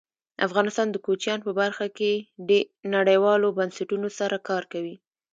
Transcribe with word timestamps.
افغانستان 0.47 0.87
د 0.91 0.95
کوچیان 1.05 1.39
په 1.47 1.51
برخه 1.59 1.85
کې 1.97 2.11
نړیوالو 2.95 3.47
بنسټونو 3.57 4.07
سره 4.19 4.37
کار 4.49 4.63
کوي. 4.73 4.95